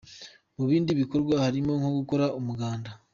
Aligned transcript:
Mu 0.55 0.63
bindi 0.69 0.91
bikorwa 1.01 1.33
harimo 1.43 1.71
nko 1.79 1.89
gukora 1.97 2.25
umuganda. 2.39 2.89